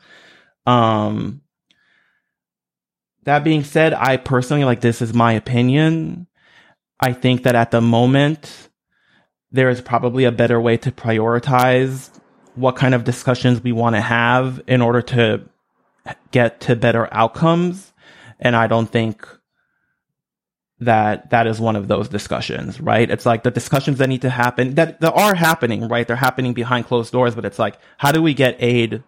[0.66, 1.42] Um,
[3.24, 6.28] that being said, I personally, like, this is my opinion.
[7.04, 8.70] I think that at the moment,
[9.52, 12.10] there is probably a better way to prioritize
[12.56, 15.42] what kind of discussions we want to have in order to
[16.32, 17.92] get to better outcomes.
[18.40, 19.28] And I don't think
[20.80, 23.12] that that is one of those discussions, right?
[23.12, 26.08] It's like the discussions that need to happen that, that are happening, right?
[26.08, 29.04] They're happening behind closed doors, but it's like, how do we get aid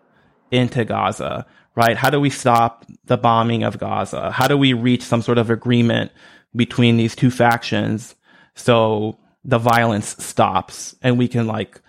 [0.51, 1.45] into Gaza,
[1.77, 1.95] right?
[1.95, 4.31] How do we stop the bombing of Gaza?
[4.31, 6.11] How do we reach some sort of agreement
[6.55, 8.15] between these two factions
[8.55, 11.81] so the violence stops and we can like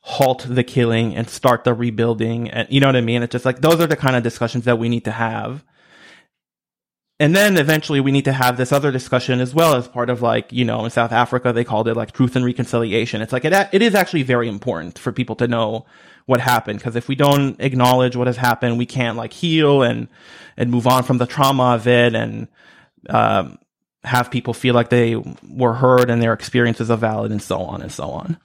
[0.00, 3.22] halt the killing and start the rebuilding and you know what I mean?
[3.22, 5.64] It's just like those are the kind of discussions that we need to have
[7.20, 10.22] and then eventually we need to have this other discussion as well as part of
[10.22, 13.22] like, you know, in South Africa, they called it like truth and reconciliation.
[13.22, 15.84] It's like, it, it is actually very important for people to know
[16.26, 16.80] what happened.
[16.80, 20.06] Cause if we don't acknowledge what has happened, we can't like heal and,
[20.56, 22.46] and move on from the trauma of it and,
[23.10, 23.58] um,
[24.08, 25.14] have people feel like they
[25.48, 28.38] were heard and their experiences are valid and so on and so on.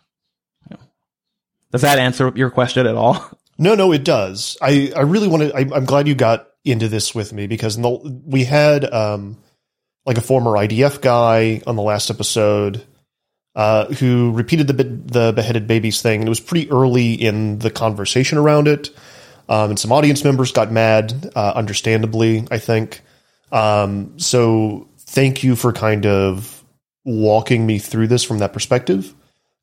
[1.71, 3.25] Does that answer your question at all?
[3.55, 4.57] No, no, it does.
[4.63, 8.21] I, I really want to, I'm glad you got into this with me because the,
[8.25, 9.37] we had um,
[10.07, 12.83] like a former IDF guy on the last episode
[13.55, 17.69] uh, who repeated the the beheaded babies thing, and it was pretty early in the
[17.69, 18.89] conversation around it.
[19.47, 23.01] Um, and some audience members got mad, uh, understandably, I think.
[23.51, 26.63] Um, so thank you for kind of
[27.05, 29.13] walking me through this from that perspective.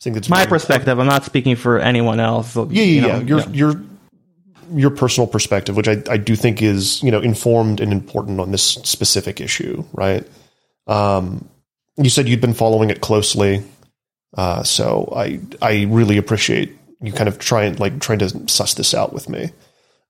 [0.00, 0.88] I think that's my perspective.
[0.88, 1.00] Important.
[1.00, 2.56] I'm not speaking for anyone else.
[2.56, 3.20] Yeah, yeah, you know, yeah.
[3.20, 3.46] You're yeah.
[3.50, 3.82] you're
[4.72, 8.50] your personal perspective, which I, I do think is you know informed and important on
[8.52, 10.26] this specific issue, right?
[10.86, 11.48] Um,
[11.96, 13.62] you said you'd been following it closely,
[14.36, 18.94] uh, so I I really appreciate you kind of trying like trying to suss this
[18.94, 19.50] out with me,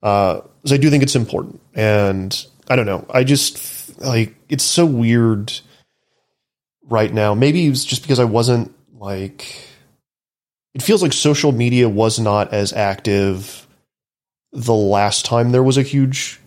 [0.03, 4.65] uh, because I do think it's important, and I don't know, I just like it's
[4.65, 5.53] so weird
[6.85, 7.35] right now.
[7.35, 9.67] Maybe it was just because I wasn't like.
[10.73, 13.67] It feels like social media was not as active
[14.53, 16.41] the last time there was a huge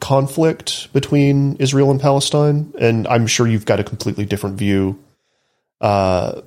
[0.00, 5.02] conflict between Israel and Palestine, and I'm sure you've got a completely different view.
[5.80, 6.42] Uh,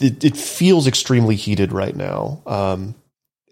[0.00, 2.42] it, it, feels extremely heated right now.
[2.46, 2.94] Um,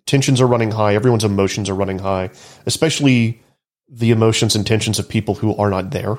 [0.06, 0.94] tensions are running high.
[0.94, 2.30] Everyone's emotions are running high,
[2.66, 3.40] especially
[3.88, 6.16] the emotions and tensions of people who are not there.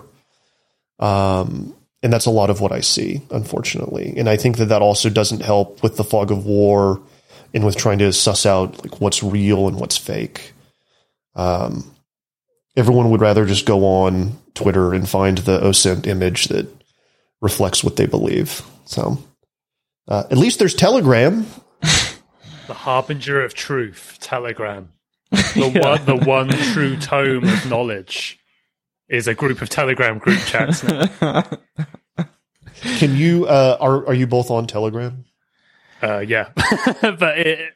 [0.99, 4.13] Um, and that's a lot of what I see, unfortunately.
[4.15, 7.01] And I think that that also doesn't help with the fog of war
[7.53, 10.53] and with trying to suss out like what's real and what's fake.
[11.35, 11.95] Um,
[12.75, 16.67] everyone would rather just go on Twitter and find the OSINT image that
[17.41, 18.61] reflects what they believe.
[18.85, 19.17] So
[20.07, 21.45] uh, at least there's Telegram.
[22.67, 24.89] The harbinger of truth, Telegram.
[25.31, 25.89] The, yeah.
[25.89, 28.39] one, the one true tome of knowledge
[29.09, 30.81] is a group of Telegram group chats.
[32.97, 35.25] Can you uh, are are you both on Telegram?
[36.03, 36.49] Uh, yeah,
[37.01, 37.73] but it,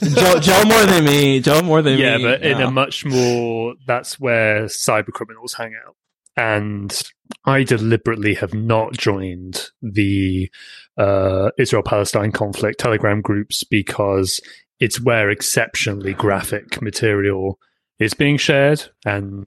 [0.00, 1.40] Joe, Joe more than me.
[1.40, 2.24] Joe more than yeah, me.
[2.24, 5.96] but in a much more that's where cyber criminals hang out,
[6.36, 7.02] and
[7.44, 10.50] I deliberately have not joined the
[10.98, 14.38] uh, Israel Palestine conflict Telegram groups because
[14.78, 17.58] it's where exceptionally graphic material
[17.98, 19.46] is being shared, and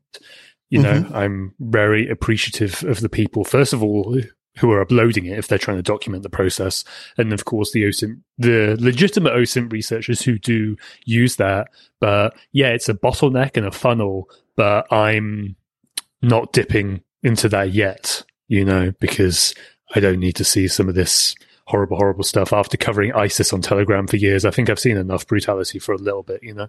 [0.75, 1.15] you know mm-hmm.
[1.15, 3.45] I'm very appreciative of the people.
[3.45, 4.19] First of all,
[4.57, 6.83] who are uploading it if they're trying to document the process,
[7.17, 11.69] and of course the OSINT, the legitimate OSINT researchers who do use that.
[12.01, 15.55] But yeah, it's a bottleneck and a funnel, but I'm
[16.21, 19.53] not dipping into that yet, you know, because
[19.93, 21.35] I don't need to see some of this
[21.65, 24.45] horrible, horrible stuff after covering ISIS on Telegram for years.
[24.45, 26.67] I think I've seen enough brutality for a little bit, you know.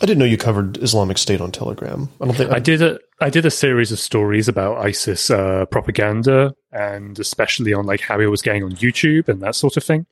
[0.00, 2.08] I didn't know you covered Islamic State on Telegram.
[2.20, 5.28] I don't think I, I did a I did a series of stories about ISIS
[5.28, 9.76] uh, propaganda, and especially on like how it was getting on YouTube and that sort
[9.76, 10.06] of thing.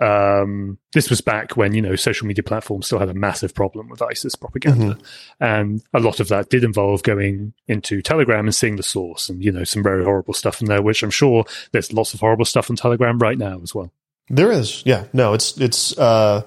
[0.00, 3.88] Um, this was back when you know social media platforms still had a massive problem
[3.88, 5.44] with ISIS propaganda, mm-hmm.
[5.44, 9.44] and a lot of that did involve going into Telegram and seeing the source, and
[9.44, 10.82] you know some very horrible stuff in there.
[10.82, 13.92] Which I'm sure there's lots of horrible stuff on Telegram right now as well.
[14.28, 15.04] There is, yeah.
[15.12, 15.96] No, it's it's.
[15.98, 16.42] Uh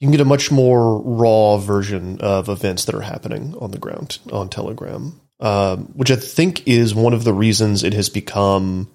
[0.00, 3.78] you can get a much more raw version of events that are happening on the
[3.78, 8.90] ground on Telegram, um, which I think is one of the reasons it has become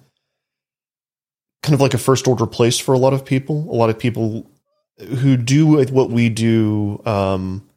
[1.62, 3.68] kind of like a first order place for a lot of people.
[3.70, 4.50] A lot of people
[4.98, 7.00] who do what we do.
[7.04, 7.68] Um,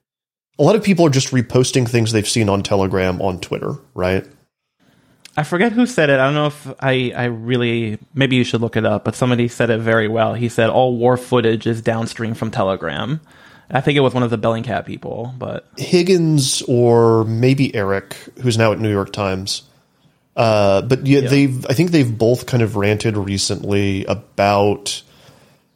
[0.58, 4.26] a lot of people are just reposting things they've seen on Telegram on Twitter, right?
[5.38, 6.20] I forget who said it.
[6.20, 9.50] I don't know if I, I really maybe you should look it up, but somebody
[9.50, 10.34] said it very well.
[10.34, 13.20] He said all war footage is downstream from Telegram.
[13.70, 18.58] I think it was one of the Bellingcat people, but Higgins or maybe Eric, who's
[18.58, 19.64] now at New York Times.
[20.36, 25.02] Uh, but yeah, yeah, they've I think they've both kind of ranted recently about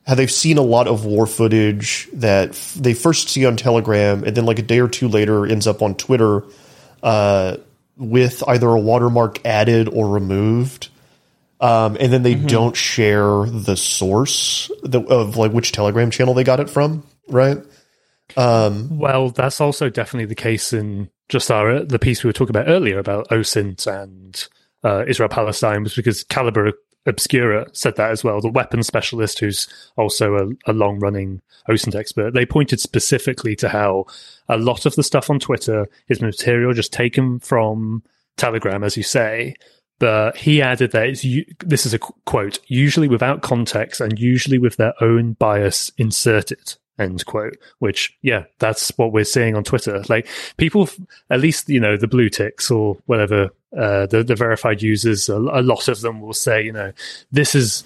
[0.06, 4.24] how they've seen a lot of war footage that f- they first see on Telegram,
[4.24, 6.44] and then like a day or two later ends up on Twitter.
[7.02, 7.58] Uh,
[8.00, 10.90] with either a watermark added or removed.
[11.60, 12.48] Um, and then they mm-hmm.
[12.48, 17.58] don't share the source of like which Telegram channel they got it from, right?
[18.38, 22.56] Um, well, that's also definitely the case in just our the piece we were talking
[22.56, 24.48] about earlier about OSINT and
[24.84, 26.74] uh, Israel Palestine was because Calibre
[27.06, 28.42] Obscura said that as well.
[28.42, 29.68] The weapons specialist, who's
[29.98, 34.06] also a, a long running OSINT expert, they pointed specifically to how
[34.48, 38.04] a lot of the stuff on Twitter is material just taken from
[38.38, 39.56] Telegram, as you say.
[40.00, 41.26] But he added that it's,
[41.60, 47.26] this is a quote, usually without context and usually with their own bias inserted end
[47.26, 50.04] quote which yeah that's what we're seeing on twitter.
[50.10, 50.28] Like
[50.58, 50.90] people
[51.30, 55.36] at least you know the blue ticks or whatever uh, the, the verified users a,
[55.36, 56.92] a, lot of them will say you know
[57.32, 57.84] this is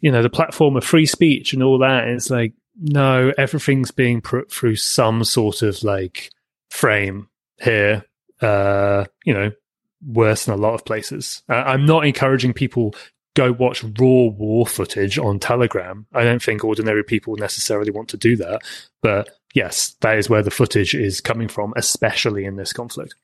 [0.00, 2.04] you know the platform of free speech and all that.
[2.04, 6.30] And it's like no everything's being put through some sort of like
[6.70, 7.28] frame
[7.60, 8.04] here
[8.42, 9.50] uh you know
[10.06, 11.42] worse than a lot of places.
[11.48, 12.94] Uh, i'm not encouraging people
[13.34, 16.06] go watch raw war footage on Telegram.
[16.12, 18.62] I don't think ordinary people necessarily want to do that.
[19.02, 23.14] But yes, that is where the footage is coming from, especially in this conflict.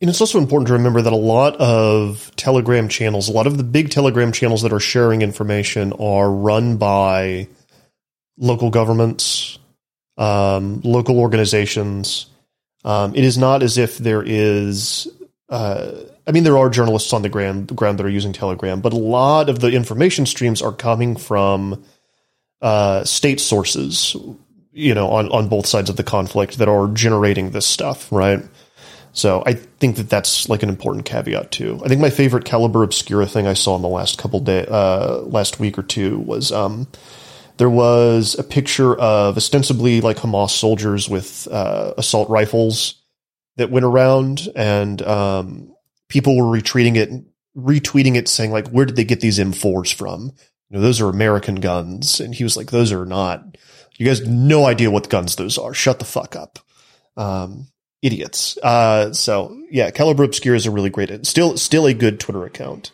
[0.00, 3.58] And it's also important to remember that a lot of Telegram channels, a lot of
[3.58, 7.48] the big Telegram channels that are sharing information are run by
[8.38, 9.58] local governments,
[10.16, 12.30] um, local organizations.
[12.82, 15.06] Um, it is not as if there is
[15.50, 15.90] uh,
[16.26, 18.98] I mean, there are journalists on the ground, ground that are using Telegram, but a
[18.98, 21.84] lot of the information streams are coming from
[22.62, 24.14] uh, state sources,
[24.72, 28.42] you know, on, on both sides of the conflict that are generating this stuff, right?
[29.12, 31.80] So I think that that's like an important caveat too.
[31.84, 35.22] I think my favorite Calibre Obscura thing I saw in the last couple day, uh,
[35.22, 36.86] last week or two was um,
[37.56, 42.99] there was a picture of ostensibly like Hamas soldiers with uh, assault rifles
[43.60, 45.74] that went around, and um,
[46.08, 47.10] people were retweeting it,
[47.56, 50.32] retweeting it, saying like, "Where did they get these M4s from?
[50.68, 53.56] You know, those are American guns." And he was like, "Those are not.
[53.98, 55.74] You guys no idea what guns those are.
[55.74, 56.58] Shut the fuck up."
[57.16, 57.68] Um,
[58.02, 58.56] idiots.
[58.62, 62.92] Uh, so yeah, Calibre Obscura is a really great, still, still a good Twitter account,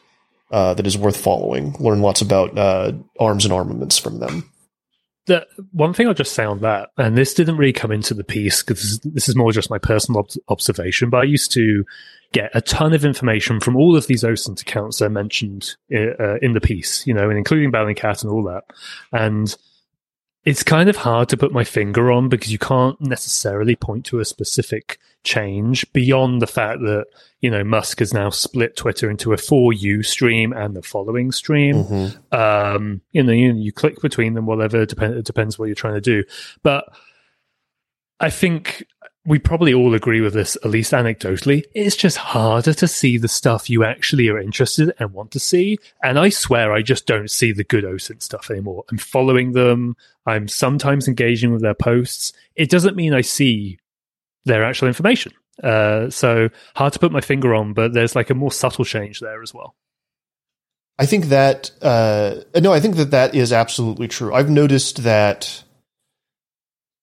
[0.51, 1.77] uh, that is worth following.
[1.79, 4.51] Learn lots about, uh, arms and armaments from them.
[5.27, 8.24] The one thing I'll just say on that, and this didn't really come into the
[8.24, 11.85] piece because this is more just my personal ob- observation, but I used to
[12.33, 16.39] get a ton of information from all of these OSINT accounts that I mentioned uh,
[16.43, 18.64] in the piece, you know, and including Bellingcat and all that.
[19.12, 19.55] And
[20.45, 24.20] it's kind of hard to put my finger on because you can't necessarily point to
[24.20, 27.07] a specific change beyond the fact that
[27.41, 31.33] you know Musk has now split Twitter into a for you stream and the following
[31.33, 31.85] stream.
[31.85, 32.35] Mm-hmm.
[32.35, 34.87] Um, you know, you, you click between them, whatever.
[34.87, 36.24] Depend, it depends what you're trying to do,
[36.62, 36.85] but
[38.18, 38.87] I think
[39.27, 41.64] we probably all agree with this, at least anecdotally.
[41.74, 45.79] It's just harder to see the stuff you actually are interested and want to see.
[46.03, 48.85] And I swear I just don't see the good OSINT stuff anymore.
[48.91, 49.97] I'm following them.
[50.27, 52.33] I'm sometimes engaging with their posts.
[52.55, 53.79] It doesn't mean I see
[54.47, 55.32] their actual information.
[55.62, 59.20] Uh, so hard to put my finger on, but there's like a more subtle change
[59.20, 59.74] there as well.
[60.99, 64.32] I think that, uh, no, I think that that is absolutely true.
[64.32, 65.62] I've noticed that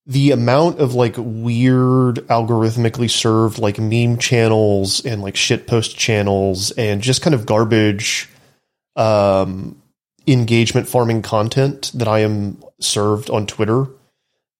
[0.05, 7.01] the amount of like weird algorithmically served like meme channels and like shitpost channels and
[7.01, 8.29] just kind of garbage
[8.95, 9.81] um,
[10.27, 13.87] engagement farming content that I am served on Twitter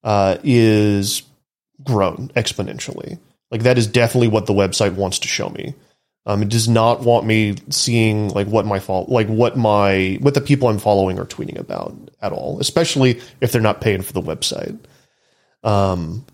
[0.04, 1.24] uh, is
[1.84, 3.20] grown exponentially.
[3.52, 5.76] Like that is definitely what the website wants to show me.
[6.26, 10.34] Um, it does not want me seeing like what my fault, like what my what
[10.34, 14.14] the people I'm following are tweeting about at all, especially if they're not paying for
[14.14, 14.80] the website.
[15.64, 16.26] Um,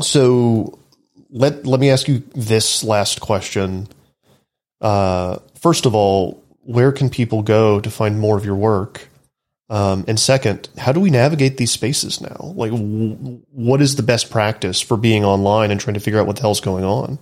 [0.00, 0.78] so
[1.30, 3.88] let let me ask you this last question.
[4.80, 9.08] Uh, first of all, where can people go to find more of your work?
[9.68, 12.52] Um, and second, how do we navigate these spaces now?
[12.54, 16.26] Like, w- what is the best practice for being online and trying to figure out
[16.26, 17.18] what the hell's going on?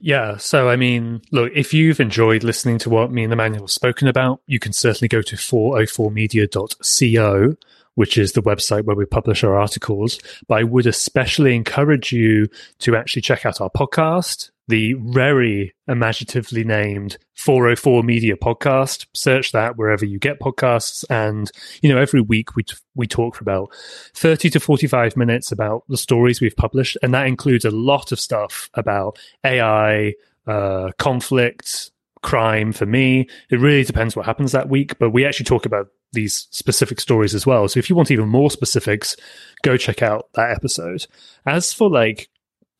[0.00, 0.36] Yeah.
[0.36, 4.08] So, I mean, look, if you've enjoyed listening to what me and Emanuel have spoken
[4.08, 7.56] about, you can certainly go to 404media.co
[7.94, 10.18] which is the website where we publish our articles.
[10.48, 12.48] But I would especially encourage you
[12.80, 19.06] to actually check out our podcast, the very imaginatively named 404 Media Podcast.
[19.14, 21.04] Search that wherever you get podcasts.
[21.10, 21.50] And,
[21.82, 23.74] you know, every week we, t- we talk for about
[24.14, 26.96] 30 to 45 minutes about the stories we've published.
[27.02, 30.14] And that includes a lot of stuff about AI,
[30.46, 31.90] uh, conflict,
[32.22, 33.28] crime for me.
[33.50, 37.34] It really depends what happens that week, but we actually talk about these specific stories
[37.34, 37.68] as well.
[37.68, 39.16] So if you want even more specifics,
[39.62, 41.06] go check out that episode.
[41.44, 42.30] As for like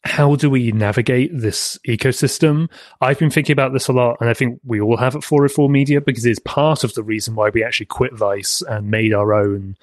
[0.05, 2.71] how do we navigate this ecosystem?
[3.01, 5.69] I've been thinking about this a lot, and I think we all have at 404
[5.71, 9.33] Media because it's part of the reason why we actually quit Vice and made our
[9.33, 9.77] own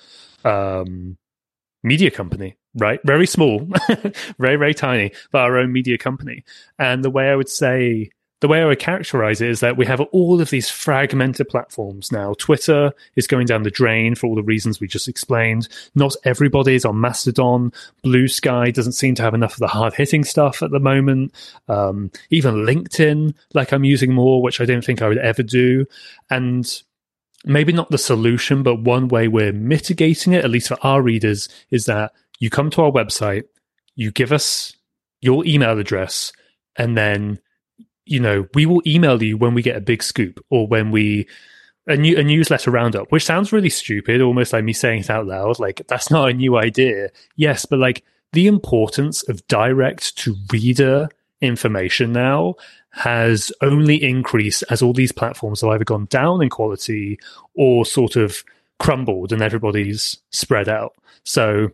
[0.46, 1.18] um,
[1.84, 3.00] media company, right?
[3.04, 3.68] Very small,
[4.40, 6.44] very, very tiny, but our own media company.
[6.78, 8.12] And the way I would say
[8.42, 12.12] the way I would characterize it is that we have all of these fragmented platforms
[12.12, 12.34] now.
[12.34, 15.70] Twitter is going down the drain for all the reasons we just explained.
[15.94, 17.72] Not everybody is on Mastodon.
[18.02, 21.34] Blue Sky doesn't seem to have enough of the hard hitting stuff at the moment.
[21.68, 25.86] Um, even LinkedIn, like I'm using more, which I don't think I would ever do.
[26.32, 26.68] And
[27.46, 31.48] maybe not the solution, but one way we're mitigating it, at least for our readers,
[31.70, 33.44] is that you come to our website,
[33.96, 34.76] you give us
[35.20, 36.34] your email address,
[36.76, 37.40] and then
[38.06, 41.28] you know, we will email you when we get a big scoop or when we
[41.88, 45.28] a new a newsletter roundup, which sounds really stupid, almost like me saying it out
[45.28, 45.60] loud.
[45.60, 47.10] Like that's not a new idea.
[47.36, 51.10] Yes, but like the importance of direct to reader
[51.42, 52.56] information now
[52.92, 57.18] has only increased as all these platforms have either gone down in quality
[57.56, 58.44] or sort of
[58.80, 60.94] crumbled and everybody's spread out.
[61.24, 61.70] So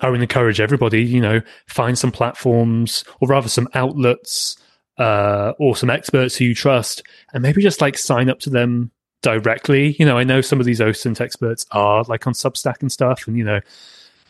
[0.00, 4.56] I would encourage everybody, you know, find some platforms or rather some outlets
[4.98, 8.90] uh, or some experts who you trust, and maybe just like sign up to them
[9.22, 9.96] directly.
[9.98, 13.26] You know, I know some of these OSINT experts are like on Substack and stuff,
[13.26, 13.60] and you know,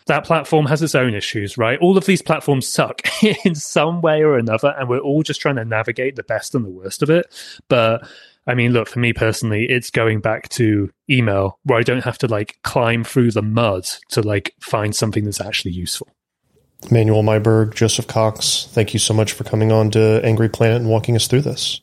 [0.06, 1.78] that platform has its own issues, right?
[1.80, 3.02] All of these platforms suck
[3.44, 6.64] in some way or another, and we're all just trying to navigate the best and
[6.64, 7.26] the worst of it.
[7.68, 8.08] But
[8.46, 12.18] I mean, look, for me personally, it's going back to email where I don't have
[12.18, 16.08] to like climb through the mud to like find something that's actually useful.
[16.90, 20.88] Manuel Maiberg, Joseph Cox, thank you so much for coming on to Angry Planet and
[20.88, 21.80] walking us through this.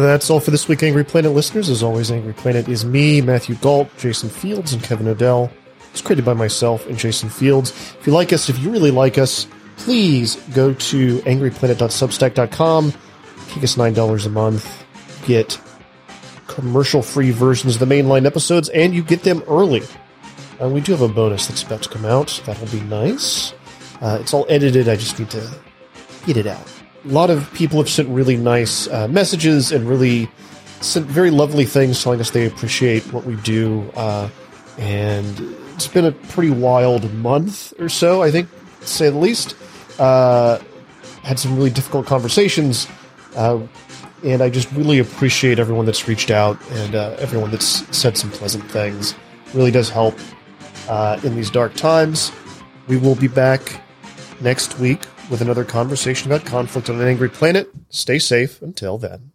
[0.00, 1.68] That's all for this week, Angry Planet listeners.
[1.68, 5.50] As always, Angry Planet is me, Matthew Gault, Jason Fields, and Kevin Knodell.
[5.90, 7.70] It's created by myself and Jason Fields.
[7.98, 12.92] If you like us, if you really like us, please go to angryplanet.substack.com.
[13.48, 14.84] kick us $9 a month,
[15.26, 15.60] get
[16.46, 19.82] commercial free versions of the mainline episodes, and you get them early.
[20.62, 22.40] Uh, we do have a bonus that's about to come out.
[22.46, 23.52] That'll be nice.
[24.00, 24.88] Uh, it's all edited.
[24.88, 25.50] I just need to
[26.24, 26.81] get it out.
[27.04, 30.30] A lot of people have sent really nice uh, messages and really
[30.80, 33.90] sent very lovely things telling us they appreciate what we do.
[33.96, 34.28] Uh,
[34.78, 38.48] and it's been a pretty wild month or so, I think,
[38.80, 39.56] to say the least.
[39.98, 40.58] Uh,
[41.22, 42.86] had some really difficult conversations.
[43.36, 43.60] Uh,
[44.24, 48.30] and I just really appreciate everyone that's reached out and uh, everyone that's said some
[48.30, 49.14] pleasant things.
[49.54, 50.18] really does help
[50.88, 52.32] uh, in these dark times.
[52.86, 53.80] We will be back
[54.40, 57.68] next week with another conversation about conflict on an angry planet.
[57.90, 59.32] Stay safe until then.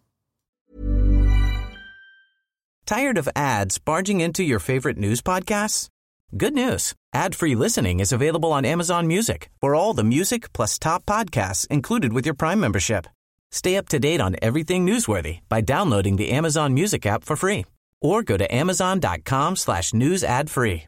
[2.86, 5.90] Tired of ads barging into your favorite news podcasts?
[6.34, 6.94] Good news.
[7.12, 12.14] Ad-free listening is available on Amazon Music for all the music plus top podcasts included
[12.14, 13.06] with your Prime membership.
[13.50, 17.66] Stay up to date on everything newsworthy by downloading the Amazon Music app for free
[18.00, 20.87] or go to amazon.com slash news ad free.